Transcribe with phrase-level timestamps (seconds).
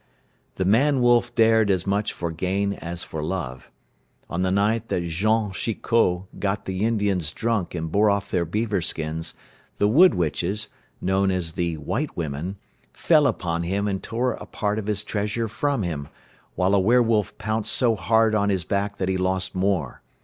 [0.55, 3.69] The man wolf dared as much for gain as for love.
[4.31, 8.81] On the night that Jean Chiquot got the Indians drunk and bore off their beaver
[8.81, 9.35] skins,
[9.77, 10.69] the wood witches,
[11.01, 12.57] known as "the white women,"
[12.91, 16.07] fell upon him and tore a part of his treasure from him,
[16.55, 20.01] while a were wolf pounced so hard on his back that he lost more.